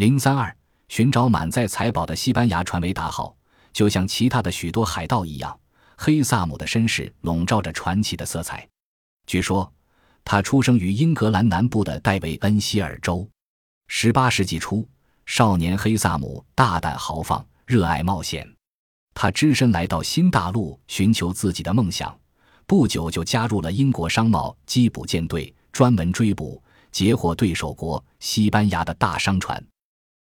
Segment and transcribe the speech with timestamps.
[0.00, 0.56] 零三二
[0.88, 3.36] 寻找满载财宝的西班牙船为大号
[3.70, 5.60] 就像其他的许多海盗一样
[5.94, 8.66] 黑萨姆的身世笼罩着传奇的色彩。
[9.26, 9.70] 据说
[10.24, 13.28] 他出生于英格兰南部的戴维恩希尔州。
[13.88, 14.88] 十八世纪初
[15.26, 18.50] 少年黑萨姆大胆豪放热爱冒险。
[19.12, 22.18] 他只身来到新大陆寻求自己的梦想
[22.66, 29.62] 不久就加入了英国商贸缉捕舰队专门追捕截获对手国西班牙的大商船。